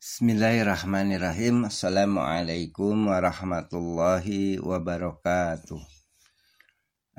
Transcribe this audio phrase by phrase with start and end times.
[0.00, 1.68] Bismillahirrahmanirrahim.
[1.68, 5.76] Assalamualaikum warahmatullahi wabarakatuh.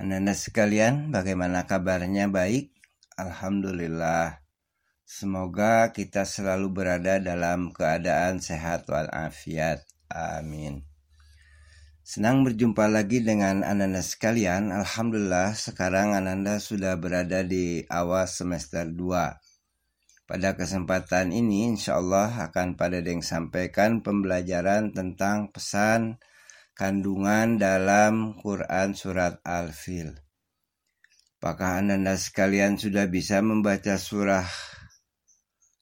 [0.01, 2.25] Anda sekalian bagaimana kabarnya?
[2.33, 2.73] Baik?
[3.21, 4.41] Alhamdulillah.
[5.05, 9.85] Semoga kita selalu berada dalam keadaan sehat walafiat.
[10.09, 10.81] Amin.
[12.01, 14.73] Senang berjumpa lagi dengan Ananda sekalian.
[14.73, 19.50] Alhamdulillah sekarang Ananda sudah berada di awal semester 2
[20.31, 26.23] pada kesempatan ini insya Allah akan pada Deng sampaikan pembelajaran tentang pesan
[26.71, 30.15] kandungan dalam Quran Surat Al-Fil.
[31.35, 34.47] Apakah anda sekalian sudah bisa membaca surah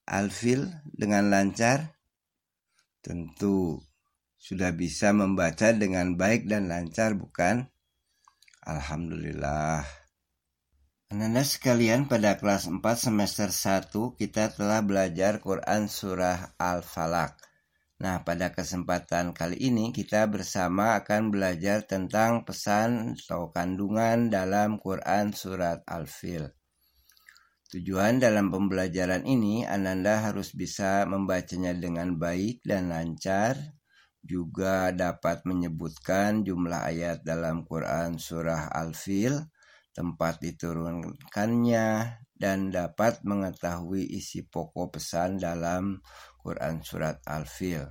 [0.09, 0.65] Al-Fil
[0.97, 1.93] dengan lancar?
[3.05, 3.77] Tentu
[4.33, 7.69] sudah bisa membaca dengan baik dan lancar bukan?
[8.65, 9.98] Alhamdulillah.
[11.09, 17.33] Anda sekalian pada kelas 4 semester 1 kita telah belajar Quran Surah Al-Falaq.
[17.97, 25.33] Nah pada kesempatan kali ini kita bersama akan belajar tentang pesan atau kandungan dalam Quran
[25.33, 26.45] Surat Al-Fil.
[27.73, 33.57] Tujuan dalam pembelajaran ini Ananda harus bisa membacanya dengan baik dan lancar,
[34.21, 39.41] juga dapat menyebutkan jumlah ayat dalam Quran Surah Al-Fil,
[39.93, 41.87] tempat diturunkannya,
[42.39, 45.99] dan dapat mengetahui isi pokok pesan dalam
[46.39, 47.83] Quran Surat Al-Fil.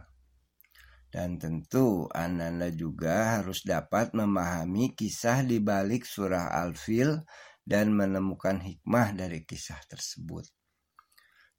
[1.08, 7.24] Dan tentu Ananda juga harus dapat memahami kisah di balik surah Al-Fil
[7.60, 10.48] dan menemukan hikmah dari kisah tersebut.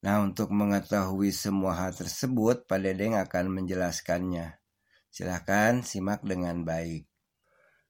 [0.02, 4.58] Nah untuk mengetahui semua hal tersebut, Pak Dedeng akan menjelaskannya.
[5.10, 7.10] Silahkan simak dengan baik.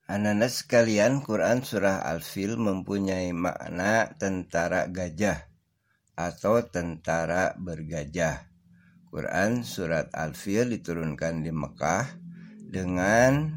[0.09, 5.37] Ananda sekalian, Quran Surah Al-Fil mempunyai makna tentara gajah
[6.17, 8.49] atau tentara bergajah.
[9.05, 12.09] Quran Surat Al-Fil diturunkan di Mekah
[12.73, 13.53] dengan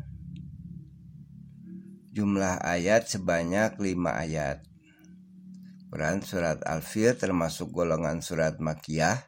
[2.12, 4.60] jumlah ayat sebanyak 5 ayat.
[5.88, 9.24] Quran Surat Al-Fil termasuk golongan surat Makiyah,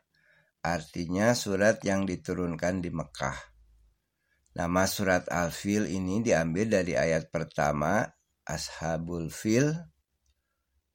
[0.61, 3.54] artinya surat yang diturunkan di Mekah.
[4.55, 8.07] Nama surat Al-Fil ini diambil dari ayat pertama
[8.47, 9.75] Ashabul Fil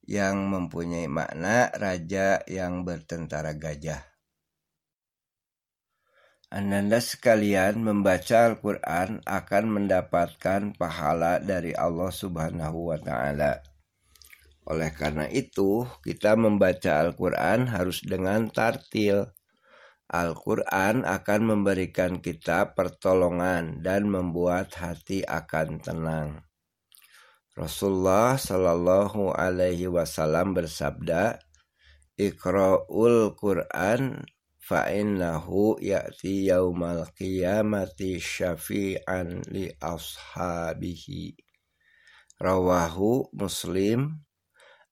[0.08, 4.00] yang mempunyai makna raja yang bertentara gajah.
[6.50, 13.60] Ananda sekalian membaca Al-Quran akan mendapatkan pahala dari Allah Subhanahu wa Ta'ala.
[14.72, 19.30] Oleh karena itu, kita membaca Al-Quran harus dengan tartil
[20.10, 26.30] Al-Quran akan memberikan kita pertolongan dan membuat hati akan tenang.
[27.54, 31.38] Rasulullah Shallallahu Alaihi Wasallam bersabda,
[32.18, 34.26] Iqra'ul Quran
[34.58, 41.38] fa'innahu ya'ti yaumal qiyamati syafi'an li ashabihi.
[42.42, 44.26] Rawahu Muslim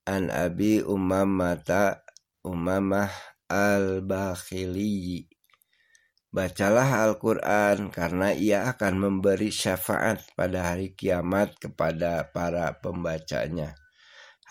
[0.06, 2.06] an Abi Umamata
[2.45, 5.24] Umamah Al-Bakhili.
[6.28, 13.72] Bacalah Al-Quran karena ia akan memberi syafaat pada hari kiamat kepada para pembacanya.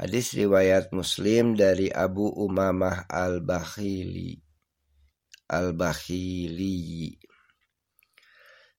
[0.01, 4.41] Hadis riwayat Muslim dari Abu Umamah Al-Bakhili.
[5.53, 7.21] Al-Bakhili.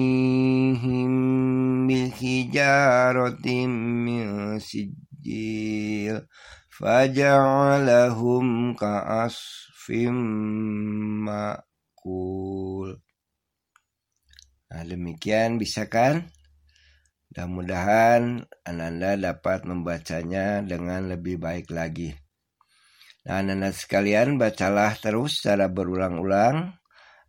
[1.89, 3.73] bihijaratim
[4.05, 6.26] min sijil السجيل
[6.68, 9.84] فجعلهم كعصف
[11.26, 12.90] مأكول
[14.74, 16.26] Nah, demikian bisa kan?
[17.30, 22.10] Mudah-mudahan Ananda dapat membacanya dengan lebih baik lagi.
[23.22, 26.74] Nah, Ananda sekalian bacalah terus secara berulang-ulang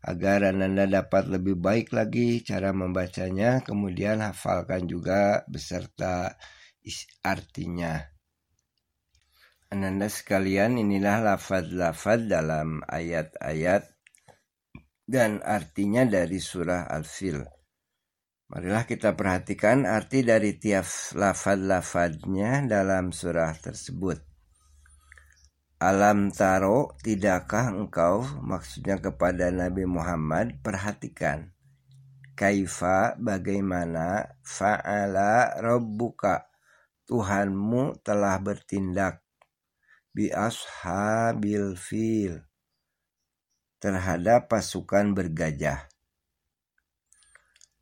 [0.02, 6.34] agar Ananda dapat lebih baik lagi cara membacanya, kemudian hafalkan juga beserta
[7.23, 8.01] artinya.
[9.71, 13.87] Ananda sekalian, inilah lafad-lafad dalam ayat-ayat
[15.07, 17.43] dan artinya dari surah Al-Fil.
[18.51, 20.83] Marilah kita perhatikan arti dari tiap
[21.15, 24.19] lafad-lafadnya dalam surah tersebut.
[25.79, 31.55] Alam taro, tidakkah engkau maksudnya kepada Nabi Muhammad perhatikan
[32.35, 36.50] kaifa bagaimana fa'ala rabbuka
[37.11, 39.19] Tuhanmu telah bertindak
[40.15, 42.39] bi ashabil fil
[43.83, 45.91] terhadap pasukan bergajah.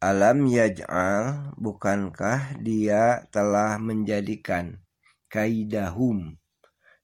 [0.00, 4.80] Alam yaj'al bukankah dia telah menjadikan
[5.28, 6.40] kaidahum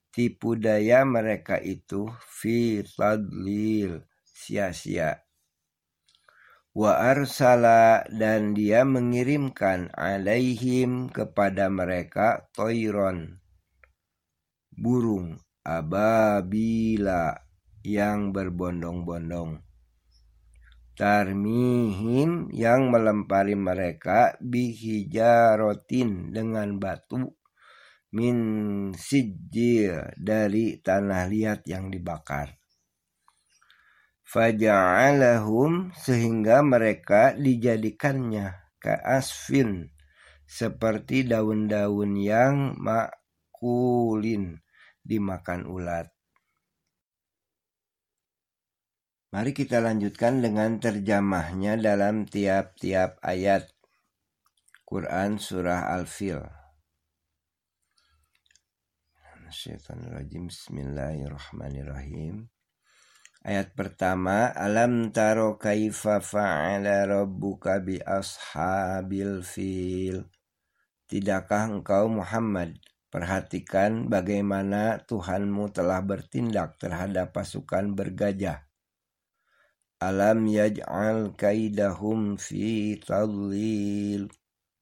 [0.09, 5.24] tipu daya mereka itu fi tadlil sia-sia
[6.75, 13.39] wa arsala dan dia mengirimkan alaihim kepada mereka toiron
[14.75, 17.47] burung ababila
[17.87, 19.63] yang berbondong-bondong
[20.99, 27.35] tarmihim yang melempari mereka bihijarotin dengan batu
[28.15, 28.37] min
[28.95, 32.55] sijil dari tanah liat yang dibakar.
[34.25, 39.93] Faja'alahum sehingga mereka dijadikannya ke asfin
[40.49, 44.65] seperti daun-daun yang makulin
[45.05, 46.09] dimakan ulat.
[49.29, 53.69] Mari kita lanjutkan dengan terjemahnya dalam tiap-tiap ayat
[54.87, 56.41] Quran Surah Al-Fil.
[59.55, 62.54] Bismillahirrahmanirrahim
[63.45, 70.25] Ayat pertama Alam taro kaifa fa'ala rabbuka bi ashabil fil?
[71.05, 72.81] Tidakkah engkau Muhammad
[73.13, 78.65] perhatikan bagaimana Tuhanmu telah bertindak terhadap pasukan bergajah?
[80.01, 84.25] Alam yaj'al kaidahum fi tadlil.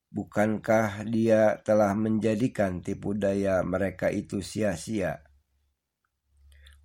[0.08, 5.33] Bukankah dia telah menjadikan tipu daya mereka itu sia-sia?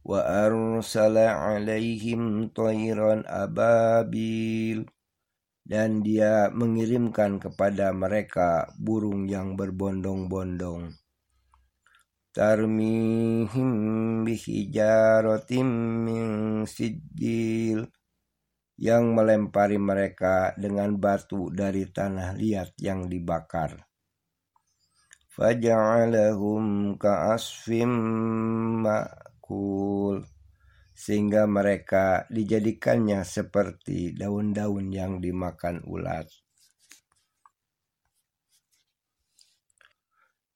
[0.07, 4.87] Arsala alaihim tayran ababil
[5.69, 10.97] dan dia mengirimkan kepada mereka burung yang berbondong-bondong.
[12.33, 13.71] Tarmihim
[14.25, 15.67] bihijaratim
[16.07, 16.27] min
[16.65, 17.85] sijil
[18.79, 23.75] yang melempari mereka dengan batu dari tanah liat yang dibakar.
[25.29, 27.93] Faja'alahum ka'asfim
[29.49, 30.21] ma'kul
[30.93, 36.29] sehingga mereka dijadikannya seperti daun-daun yang dimakan ulat.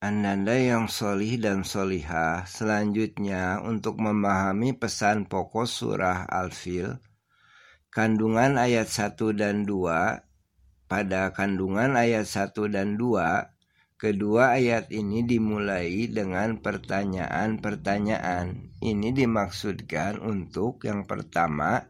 [0.04, 7.00] Ananda yang solih dan solihah selanjutnya untuk memahami pesan pokok surah Al-Fil
[7.88, 13.53] kandungan ayat 1 dan 2 pada kandungan ayat 1 dan 2
[14.04, 18.76] kedua ayat ini dimulai dengan pertanyaan-pertanyaan.
[18.84, 21.88] Ini dimaksudkan untuk yang pertama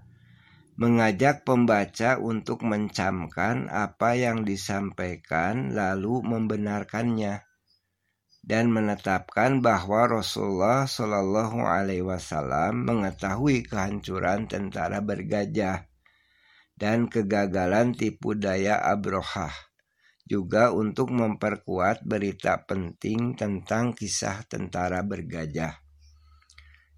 [0.77, 7.41] mengajak pembaca untuk mencamkan apa yang disampaikan lalu membenarkannya
[8.43, 15.89] dan menetapkan bahwa Rasulullah Shallallahu Alaihi Wasallam mengetahui kehancuran tentara bergajah
[16.75, 19.55] dan kegagalan tipu daya Abrohah,
[20.24, 25.84] juga untuk memperkuat berita penting tentang kisah tentara bergajah.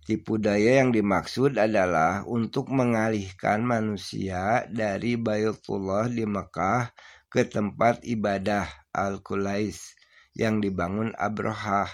[0.06, 6.94] Tipu daya yang dimaksud adalah untuk mengalihkan manusia dari Baytullah di Mekah
[7.26, 9.98] ke tempat ibadah Al-Qulais
[10.38, 11.90] yang dibangun Abrohah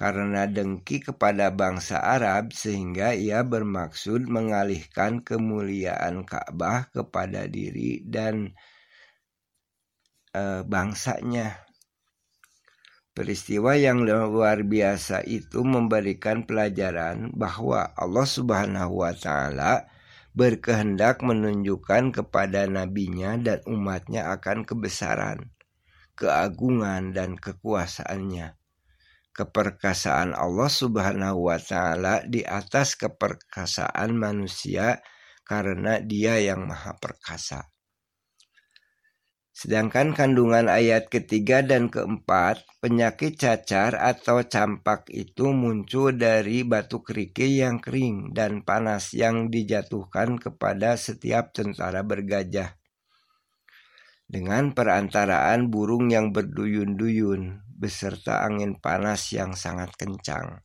[0.00, 8.56] karena dengki kepada bangsa Arab sehingga ia bermaksud mengalihkan kemuliaan Ka'bah kepada diri dan
[10.30, 11.60] e, bangsanya.
[13.10, 19.90] Peristiwa yang luar biasa itu memberikan pelajaran bahwa Allah Subhanahu wa taala
[20.30, 25.50] berkehendak menunjukkan kepada nabinya dan umatnya akan kebesaran,
[26.14, 28.60] keagungan dan kekuasaannya
[29.30, 35.00] keperkasaan Allah Subhanahu wa taala di atas keperkasaan manusia
[35.46, 37.70] karena Dia yang Maha Perkasa.
[39.60, 47.60] Sedangkan kandungan ayat ketiga dan keempat, penyakit cacar atau campak itu muncul dari batu kerikil
[47.60, 52.72] yang kering dan panas yang dijatuhkan kepada setiap tentara bergajah.
[54.24, 60.64] Dengan perantaraan burung yang berduyun-duyun beserta angin panas yang sangat kencang.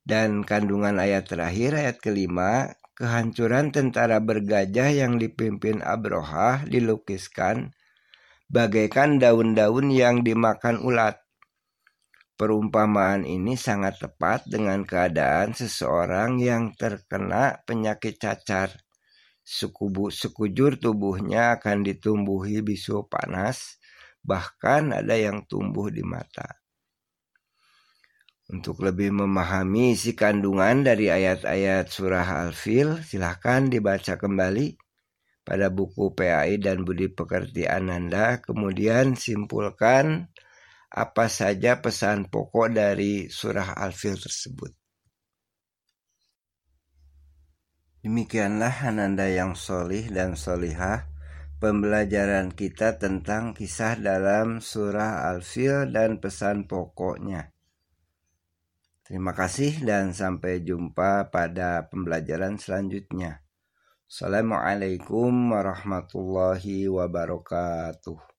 [0.00, 7.70] Dan kandungan ayat terakhir, ayat kelima, kehancuran tentara bergajah yang dipimpin Abroha dilukiskan
[8.50, 11.22] bagaikan daun-daun yang dimakan ulat.
[12.34, 18.74] Perumpamaan ini sangat tepat dengan keadaan seseorang yang terkena penyakit cacar.
[19.46, 23.78] Sekubu, sekujur tubuhnya akan ditumbuhi bisu panas,
[24.26, 26.58] bahkan ada yang tumbuh di mata.
[28.48, 34.72] Untuk lebih memahami isi kandungan dari ayat-ayat surah Al-Fil, silahkan dibaca kembali
[35.44, 40.32] pada buku PAI dan Budi Pekerti Ananda, kemudian simpulkan
[40.88, 44.72] apa saja pesan pokok dari surah Al-Fil tersebut.
[48.00, 51.04] Demikianlah Ananda yang solih dan solihah
[51.60, 57.57] pembelajaran kita tentang kisah dalam surah Al-Fil dan pesan pokoknya.
[59.08, 63.40] Terima kasih dan sampai jumpa pada pembelajaran selanjutnya.
[64.04, 68.37] Assalamualaikum warahmatullahi wabarakatuh.